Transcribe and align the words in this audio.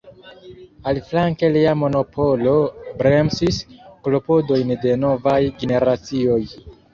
Aliflanke 0.91 1.49
lia 1.57 1.73
monopolo 1.81 2.53
bremsis 3.03 3.59
klopodojn 4.09 4.75
de 4.87 4.97
novaj 5.05 5.39
generacioj. 5.61 6.41